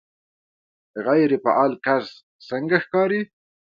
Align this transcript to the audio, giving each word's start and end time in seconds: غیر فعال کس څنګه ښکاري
غیر 1.05 1.31
فعال 1.43 1.71
کس 1.85 2.05
څنګه 2.49 2.77
ښکاري 2.85 3.21